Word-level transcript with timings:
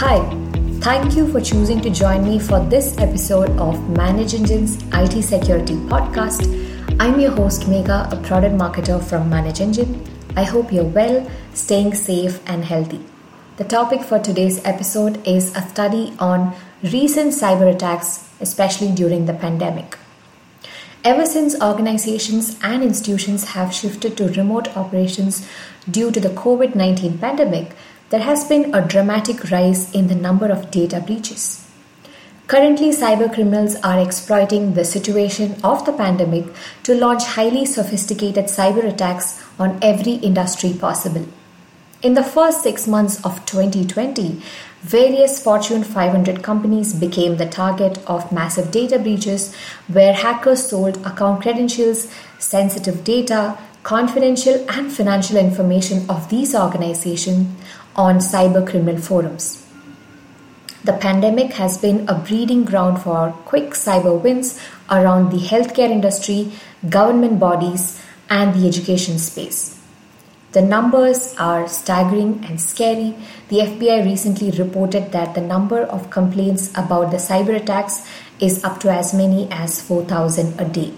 Hi, 0.00 0.18
thank 0.80 1.14
you 1.14 1.30
for 1.30 1.42
choosing 1.42 1.82
to 1.82 1.90
join 1.90 2.24
me 2.24 2.38
for 2.38 2.58
this 2.58 2.96
episode 2.96 3.50
of 3.64 3.74
ManageEngine's 3.96 4.82
IT 4.94 5.22
Security 5.22 5.74
Podcast. 5.90 6.40
I'm 6.98 7.20
your 7.20 7.32
host, 7.32 7.64
Megha, 7.64 8.10
a 8.10 8.16
product 8.26 8.56
marketer 8.56 9.04
from 9.04 9.28
ManageEngine. 9.28 10.08
I 10.38 10.44
hope 10.44 10.72
you're 10.72 10.84
well, 10.84 11.30
staying 11.52 11.92
safe, 11.92 12.40
and 12.46 12.64
healthy. 12.64 13.04
The 13.58 13.64
topic 13.64 14.00
for 14.00 14.18
today's 14.18 14.64
episode 14.64 15.20
is 15.28 15.54
a 15.54 15.60
study 15.68 16.14
on 16.18 16.54
recent 16.82 17.34
cyber 17.34 17.70
attacks, 17.70 18.26
especially 18.40 18.92
during 18.92 19.26
the 19.26 19.34
pandemic. 19.34 19.98
Ever 21.04 21.26
since 21.26 21.60
organizations 21.60 22.58
and 22.62 22.82
institutions 22.82 23.48
have 23.50 23.74
shifted 23.74 24.16
to 24.16 24.28
remote 24.28 24.74
operations 24.78 25.46
due 25.90 26.10
to 26.10 26.20
the 26.20 26.30
COVID 26.30 26.74
19 26.74 27.18
pandemic, 27.18 27.76
there 28.10 28.20
has 28.20 28.44
been 28.44 28.74
a 28.74 28.86
dramatic 28.86 29.50
rise 29.50 29.92
in 29.94 30.08
the 30.08 30.14
number 30.14 30.50
of 30.50 30.70
data 30.70 31.00
breaches. 31.00 31.66
Currently, 32.48 32.90
cybercriminals 32.90 33.78
are 33.84 34.00
exploiting 34.04 34.74
the 34.74 34.84
situation 34.84 35.54
of 35.62 35.86
the 35.86 35.92
pandemic 35.92 36.46
to 36.82 36.96
launch 36.96 37.22
highly 37.24 37.64
sophisticated 37.64 38.46
cyber 38.46 38.84
attacks 38.84 39.40
on 39.60 39.78
every 39.80 40.14
industry 40.14 40.72
possible. 40.72 41.28
In 42.02 42.14
the 42.14 42.24
first 42.24 42.64
six 42.64 42.88
months 42.88 43.24
of 43.24 43.46
2020, 43.46 44.42
various 44.80 45.40
Fortune 45.40 45.84
500 45.84 46.42
companies 46.42 46.92
became 46.92 47.36
the 47.36 47.46
target 47.46 47.98
of 48.08 48.32
massive 48.32 48.72
data 48.72 48.98
breaches 48.98 49.54
where 49.86 50.14
hackers 50.14 50.68
sold 50.68 50.96
account 51.06 51.42
credentials, 51.42 52.12
sensitive 52.40 53.04
data, 53.04 53.56
confidential 53.82 54.64
and 54.70 54.92
financial 54.92 55.36
information 55.36 56.08
of 56.08 56.28
these 56.28 56.54
organizations 56.54 57.48
on 57.96 58.18
cyber 58.18 58.66
criminal 58.66 59.00
forums. 59.00 59.66
The 60.84 60.94
pandemic 60.94 61.52
has 61.54 61.76
been 61.76 62.08
a 62.08 62.14
breeding 62.14 62.64
ground 62.64 63.02
for 63.02 63.32
quick 63.44 63.70
cyber 63.70 64.18
wins 64.20 64.58
around 64.90 65.30
the 65.30 65.38
healthcare 65.38 65.90
industry, 65.90 66.52
government 66.88 67.38
bodies, 67.38 68.02
and 68.30 68.54
the 68.54 68.66
education 68.66 69.18
space. 69.18 69.78
The 70.52 70.62
numbers 70.62 71.34
are 71.38 71.68
staggering 71.68 72.44
and 72.48 72.60
scary. 72.60 73.14
The 73.48 73.58
FBI 73.58 74.04
recently 74.04 74.50
reported 74.52 75.12
that 75.12 75.34
the 75.34 75.40
number 75.40 75.82
of 75.82 76.10
complaints 76.10 76.70
about 76.70 77.10
the 77.10 77.18
cyber 77.18 77.54
attacks 77.54 78.04
is 78.40 78.64
up 78.64 78.80
to 78.80 78.90
as 78.90 79.14
many 79.14 79.48
as 79.50 79.80
4,000 79.82 80.58
a 80.58 80.64
day. 80.64 80.92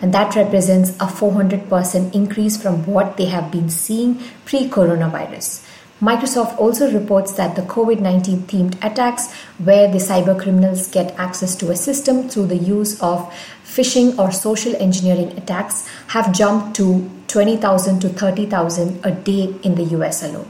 And 0.00 0.14
that 0.14 0.34
represents 0.34 0.90
a 0.96 1.06
400% 1.06 2.14
increase 2.14 2.60
from 2.60 2.86
what 2.86 3.16
they 3.16 3.26
have 3.26 3.50
been 3.50 3.68
seeing 3.68 4.22
pre 4.44 4.68
coronavirus. 4.68 5.66
Microsoft 6.00 6.58
also 6.58 6.90
reports 6.90 7.32
that 7.32 7.56
the 7.56 7.62
COVID 7.62 8.00
19 8.00 8.38
themed 8.44 8.82
attacks, 8.82 9.30
where 9.58 9.86
the 9.86 9.98
cyber 9.98 10.40
criminals 10.40 10.88
get 10.88 11.14
access 11.18 11.54
to 11.56 11.70
a 11.70 11.76
system 11.76 12.26
through 12.28 12.46
the 12.46 12.56
use 12.56 12.98
of 13.02 13.30
phishing 13.64 14.18
or 14.18 14.32
social 14.32 14.74
engineering 14.76 15.36
attacks, 15.36 15.86
have 16.08 16.32
jumped 16.32 16.74
to 16.76 17.10
20,000 17.28 18.00
to 18.00 18.08
30,000 18.08 19.04
a 19.04 19.10
day 19.10 19.54
in 19.62 19.74
the 19.74 19.84
US 19.96 20.22
alone. 20.22 20.48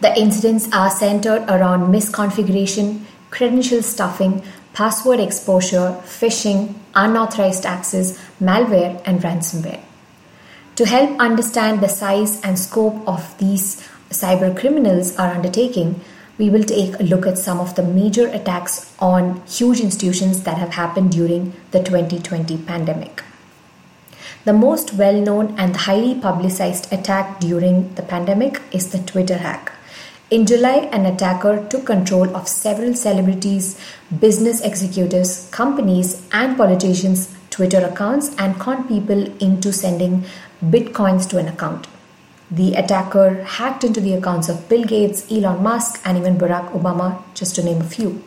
The 0.00 0.18
incidents 0.18 0.72
are 0.72 0.90
centered 0.90 1.42
around 1.48 1.92
misconfiguration, 1.92 3.02
credential 3.30 3.82
stuffing, 3.82 4.42
password 4.78 5.18
exposure, 5.18 6.00
phishing, 6.04 6.72
unauthorized 6.94 7.66
access, 7.66 8.16
malware, 8.40 9.02
and 9.04 9.20
ransomware. 9.22 9.80
To 10.76 10.86
help 10.86 11.18
understand 11.18 11.80
the 11.80 11.88
size 11.88 12.40
and 12.42 12.56
scope 12.56 12.96
of 13.08 13.36
these 13.38 13.82
cyber 14.10 14.56
criminals 14.56 15.16
are 15.16 15.34
undertaking, 15.34 16.00
we 16.38 16.48
will 16.48 16.62
take 16.62 16.94
a 16.94 17.02
look 17.02 17.26
at 17.26 17.38
some 17.38 17.58
of 17.58 17.74
the 17.74 17.82
major 17.82 18.28
attacks 18.28 18.94
on 19.00 19.42
huge 19.48 19.80
institutions 19.80 20.44
that 20.44 20.58
have 20.58 20.74
happened 20.74 21.10
during 21.10 21.54
the 21.72 21.82
2020 21.82 22.58
pandemic. 22.58 23.24
The 24.44 24.52
most 24.52 24.94
well 24.94 25.20
known 25.20 25.56
and 25.58 25.74
highly 25.74 26.14
publicized 26.14 26.92
attack 26.92 27.40
during 27.40 27.92
the 27.96 28.02
pandemic 28.02 28.62
is 28.70 28.92
the 28.92 29.00
Twitter 29.00 29.38
hack. 29.38 29.72
In 30.30 30.44
July, 30.44 30.90
an 30.92 31.06
attacker 31.06 31.66
took 31.70 31.86
control 31.86 32.36
of 32.36 32.48
several 32.48 32.92
celebrities, 32.92 33.80
business 34.20 34.60
executives, 34.60 35.48
companies, 35.50 36.20
and 36.32 36.54
politicians' 36.54 37.34
Twitter 37.48 37.78
accounts 37.78 38.36
and 38.36 38.60
conned 38.60 38.88
people 38.88 39.24
into 39.38 39.72
sending 39.72 40.26
bitcoins 40.62 41.26
to 41.30 41.38
an 41.38 41.48
account. 41.48 41.86
The 42.50 42.74
attacker 42.74 43.42
hacked 43.42 43.84
into 43.84 44.02
the 44.02 44.12
accounts 44.12 44.50
of 44.50 44.68
Bill 44.68 44.84
Gates, 44.84 45.24
Elon 45.32 45.62
Musk, 45.62 46.02
and 46.04 46.18
even 46.18 46.36
Barack 46.36 46.72
Obama, 46.72 47.22
just 47.32 47.54
to 47.54 47.62
name 47.62 47.80
a 47.80 47.88
few. 47.88 48.22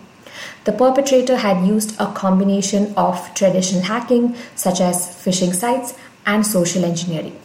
The 0.64 0.72
perpetrator 0.72 1.38
had 1.38 1.68
used 1.68 1.96
a 2.02 2.08
combination 2.08 2.96
of 2.98 3.32
traditional 3.36 3.84
hacking, 3.84 4.36
such 4.56 4.82
as 4.82 5.06
phishing 5.06 5.54
sites, 5.54 5.94
and 6.26 6.48
social 6.48 6.84
engineering. 6.84 7.38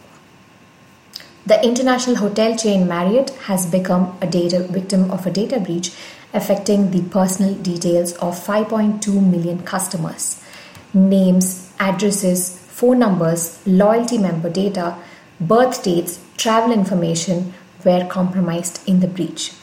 The 1.47 1.63
international 1.63 2.17
hotel 2.17 2.57
chain 2.57 2.89
Marriott 2.89 3.29
has 3.47 3.65
become 3.65 4.17
a 4.21 4.27
data 4.27 4.59
victim 4.63 5.09
of 5.09 5.25
a 5.25 5.31
data 5.31 5.61
breach 5.61 5.93
affecting 6.33 6.91
the 6.91 7.03
personal 7.03 7.53
details 7.53 8.11
of 8.15 8.35
5.2 8.37 9.07
million 9.31 9.63
customers. 9.63 10.43
Names, 10.93 11.71
addresses, 11.79 12.49
phone 12.49 12.99
numbers, 12.99 13.65
loyalty 13.65 14.17
member 14.17 14.49
data, 14.49 14.97
birth 15.39 15.81
dates, 15.83 16.19
travel 16.35 16.73
information 16.73 17.53
were 17.85 18.05
compromised 18.09 18.85
in 18.85 18.99
the 18.99 19.07
breach. 19.07 19.53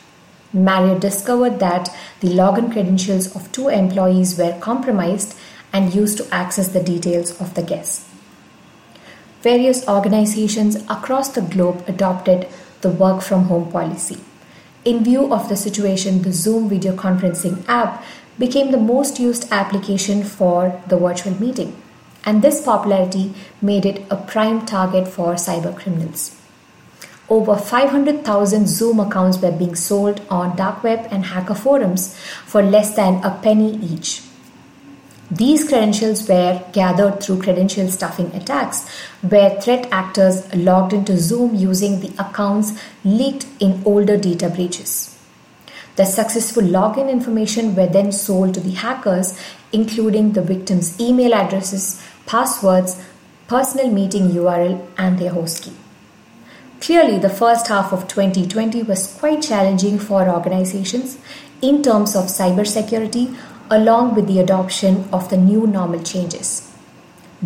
Marriott 0.55 1.00
discovered 1.03 1.59
that 1.59 1.94
the 2.21 2.28
login 2.28 2.73
credentials 2.73 3.37
of 3.37 3.53
two 3.53 3.69
employees 3.69 4.39
were 4.39 4.59
compromised 4.59 5.37
and 5.71 5.94
used 5.94 6.17
to 6.17 6.34
access 6.34 6.69
the 6.69 6.83
details 6.83 7.39
of 7.43 7.53
the 7.53 7.62
guests. 7.62 8.14
Various 9.44 9.87
organizations 9.87 10.77
across 10.88 11.28
the 11.28 11.43
globe 11.43 11.84
adopted 11.87 12.49
the 12.81 12.88
work 12.88 13.21
from 13.21 13.44
home 13.44 13.71
policy. 13.71 14.16
In 14.87 15.05
view 15.05 15.34
of 15.34 15.50
the 15.50 15.56
situation, 15.56 16.22
the 16.22 16.32
Zoom 16.32 16.71
video 16.71 16.97
conferencing 16.97 17.62
app 17.69 18.03
became 18.38 18.71
the 18.71 18.78
most 18.78 19.21
used 19.21 19.47
application 19.53 20.25
for 20.25 20.81
the 20.87 20.97
virtual 20.97 21.38
meeting 21.38 21.77
and 22.25 22.41
this 22.41 22.62
popularity 22.65 23.34
made 23.60 23.84
it 23.84 24.06
a 24.09 24.16
prime 24.16 24.65
target 24.65 25.06
for 25.06 25.34
cyber 25.34 25.76
criminals. 25.76 26.34
Over 27.28 27.56
500,000 27.56 28.66
Zoom 28.66 28.99
accounts 28.99 29.37
were 29.43 29.53
being 29.53 29.75
sold 29.75 30.22
on 30.31 30.56
dark 30.56 30.82
web 30.82 31.06
and 31.11 31.26
hacker 31.26 31.55
forums 31.55 32.16
for 32.47 32.62
less 32.62 32.97
than 32.97 33.22
a 33.22 33.38
penny 33.43 33.76
each. 33.76 34.22
These 35.37 35.69
credentials 35.69 36.28
were 36.28 36.62
gathered 36.72 37.21
through 37.21 37.43
credential 37.43 37.89
stuffing 37.91 38.33
attacks, 38.37 38.89
where 39.21 39.61
threat 39.61 39.89
actors 39.91 40.55
logged 40.55 40.93
into 40.93 41.17
Zoom 41.19 41.56
using 41.56 41.99
the 41.99 42.12
accounts 42.21 42.72
leaked 43.05 43.47
in 43.59 43.83
older 43.84 44.17
data 44.17 44.49
breaches. 44.49 45.19
The 45.97 46.05
successful 46.05 46.62
login 46.62 47.11
information 47.11 47.75
were 47.75 47.89
then 47.89 48.12
sold 48.12 48.55
to 48.55 48.61
the 48.61 48.73
hackers, 48.73 49.37
including 49.73 50.34
the 50.34 50.43
victim's 50.43 51.00
email 51.00 51.34
addresses, 51.34 52.00
passwords, 52.27 53.03
personal 53.49 53.91
meeting 53.91 54.28
URL, 54.28 54.87
and 54.97 55.19
their 55.19 55.31
host 55.31 55.65
key. 55.65 55.73
Clearly, 56.81 57.19
the 57.19 57.28
first 57.28 57.67
half 57.67 57.93
of 57.93 58.06
2020 58.06 58.84
was 58.84 59.17
quite 59.19 59.43
challenging 59.43 59.99
for 59.99 60.28
organizations 60.28 61.19
in 61.61 61.83
terms 61.83 62.15
of 62.15 62.27
cybersecurity, 62.27 63.34
along 63.71 64.15
with 64.15 64.27
the 64.27 64.41
adoption 64.41 65.09
of 65.13 65.31
the 65.31 65.37
new 65.37 65.67
normal 65.67 66.03
changes. 66.03 66.71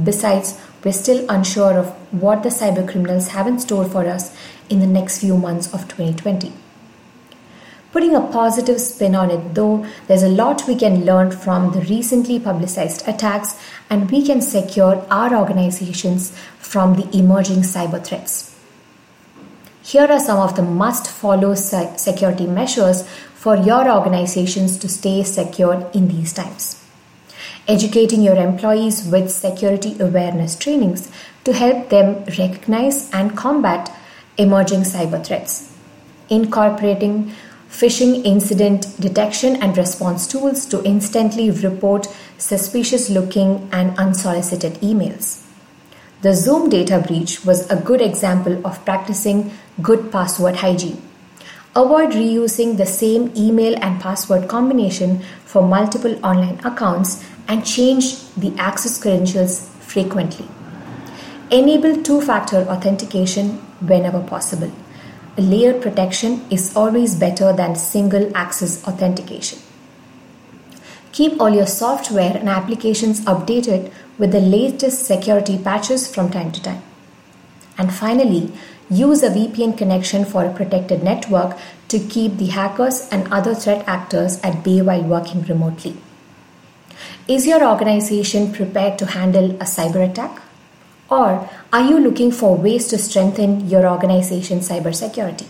Besides, 0.03 0.61
we're 0.84 0.93
still 0.93 1.27
unsure 1.29 1.79
of 1.79 1.89
what 2.12 2.43
the 2.43 2.49
cybercriminals 2.51 3.29
have 3.29 3.47
in 3.47 3.59
store 3.59 3.84
for 3.84 4.06
us 4.06 4.37
in 4.69 4.81
the 4.81 4.87
next 4.87 5.21
few 5.21 5.37
months 5.37 5.73
of 5.75 5.89
2020. 5.89 6.53
Putting 7.91 8.15
a 8.15 8.21
positive 8.21 8.81
spin 8.81 9.15
on 9.15 9.31
it, 9.31 9.54
though, 9.54 9.87
there's 10.07 10.22
a 10.22 10.28
lot 10.28 10.69
we 10.69 10.77
can 10.77 11.04
learn 11.07 11.31
from 11.31 11.72
the 11.72 11.81
recently 11.81 12.39
publicized 12.39 13.09
attacks, 13.09 13.59
and 13.89 14.10
we 14.10 14.25
can 14.25 14.42
secure 14.42 15.07
our 15.10 15.34
organizations 15.34 16.37
from 16.59 16.95
the 16.95 17.16
emerging 17.16 17.63
cyber 17.63 18.04
threats. 18.04 18.54
Here 19.83 20.07
are 20.07 20.21
some 20.21 20.39
of 20.39 20.54
the 20.54 20.63
must 20.63 21.09
follow 21.09 21.54
security 21.54 22.47
measures 22.47 23.09
for 23.39 23.57
your 23.57 23.89
organizations 23.89 24.77
to 24.79 24.89
stay 24.89 25.23
secured 25.23 25.87
in 25.95 26.09
these 26.09 26.33
times. 26.33 26.85
Educating 27.69 28.21
your 28.21 28.35
employees 28.35 29.07
with 29.13 29.31
security 29.31 29.97
awareness 30.01 30.57
trainings 30.57 31.09
to 31.45 31.53
help 31.53 31.89
them 31.89 32.25
recognize 32.37 33.09
and 33.13 33.37
combat 33.37 33.95
emerging 34.39 34.81
cyber 34.81 35.25
threats. 35.25 35.73
Incorporating 36.29 37.33
phishing 37.71 38.25
incident 38.25 38.89
detection 39.01 39.55
and 39.63 39.77
response 39.77 40.27
tools 40.27 40.67
to 40.67 40.83
instantly 40.85 41.51
report 41.51 42.09
suspicious 42.39 43.09
looking 43.09 43.69
and 43.71 43.97
unsolicited 43.99 44.75
emails. 44.81 45.45
The 46.23 46.35
Zoom 46.35 46.71
data 46.71 46.99
breach 47.07 47.45
was 47.45 47.71
a 47.71 47.77
good 47.77 48.01
example 48.01 48.67
of 48.67 48.85
practicing 48.85 49.53
good 49.81 50.11
password 50.11 50.57
hygiene. 50.57 51.01
Avoid 51.78 52.10
reusing 52.10 52.77
the 52.77 52.86
same 52.86 53.33
email 53.36 53.77
and 53.80 54.01
password 54.01 54.48
combination 54.48 55.21
for 55.45 55.63
multiple 55.63 56.19
online 56.27 56.59
accounts 56.65 57.25
and 57.47 57.65
change 57.65 58.07
the 58.34 58.53
access 58.59 59.01
credentials 59.01 59.69
frequently. 59.78 60.48
Enable 61.53 62.03
two 62.03 62.21
factor 62.21 62.63
authentication 62.63 63.51
whenever 63.92 64.21
possible. 64.21 64.72
A 65.36 65.41
layered 65.41 65.80
protection 65.80 66.45
is 66.51 66.77
always 66.77 67.15
better 67.15 67.53
than 67.53 67.77
single 67.77 68.36
access 68.36 68.83
authentication. 68.89 69.60
Keep 71.13 71.41
all 71.41 71.51
your 71.51 71.69
software 71.69 72.36
and 72.36 72.48
applications 72.48 73.21
updated 73.21 73.92
with 74.19 74.33
the 74.33 74.41
latest 74.41 75.07
security 75.07 75.57
patches 75.57 76.13
from 76.13 76.28
time 76.28 76.51
to 76.51 76.60
time. 76.60 76.83
And 77.78 77.95
finally, 77.95 78.53
use 78.91 79.23
a 79.23 79.31
VPN 79.31 79.77
connection 79.77 80.25
for 80.25 80.45
a 80.45 80.53
protected 80.53 81.03
network 81.03 81.57
to 81.89 81.99
keep 81.99 82.37
the 82.37 82.47
hackers 82.47 83.09
and 83.11 83.31
other 83.33 83.55
threat 83.55 83.85
actors 83.87 84.41
at 84.43 84.65
bay 84.65 84.83
while 84.83 85.03
working 85.03 85.43
remotely. 85.43 85.97
Is 87.27 87.47
your 87.47 87.65
organization 87.65 88.53
prepared 88.53 88.99
to 88.99 89.07
handle 89.07 89.53
a 89.53 89.65
cyber 89.65 90.11
attack? 90.11 90.43
Or 91.11 91.49
are 91.73 91.83
you 91.83 91.99
looking 91.99 92.31
for 92.33 92.55
ways 92.57 92.89
to 92.89 92.99
strengthen 92.99 93.67
your 93.69 93.87
organization's 93.87 94.69
cybersecurity? 94.69 95.47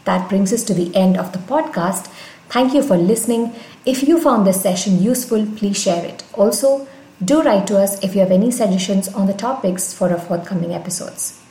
That 0.05 0.29
brings 0.29 0.53
us 0.53 0.63
to 0.65 0.73
the 0.73 0.95
end 0.95 1.17
of 1.17 1.31
the 1.31 1.39
podcast. 1.39 2.07
Thank 2.49 2.73
you 2.73 2.83
for 2.83 2.97
listening. 2.97 3.55
If 3.85 4.03
you 4.03 4.21
found 4.21 4.45
this 4.45 4.61
session 4.61 5.01
useful, 5.01 5.45
please 5.55 5.81
share 5.81 6.05
it. 6.05 6.23
Also, 6.33 6.87
do 7.23 7.41
write 7.41 7.67
to 7.67 7.77
us 7.77 8.03
if 8.03 8.13
you 8.13 8.21
have 8.21 8.31
any 8.31 8.51
suggestions 8.51 9.07
on 9.07 9.27
the 9.27 9.33
topics 9.33 9.93
for 9.93 10.11
our 10.11 10.19
forthcoming 10.19 10.73
episodes. 10.73 11.41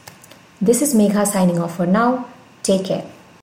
This 0.61 0.83
is 0.83 0.95
Megha 0.95 1.27
signing 1.27 1.59
off 1.59 1.77
for 1.77 1.87
now. 1.87 2.29
Take 2.63 2.87
care. 2.87 3.14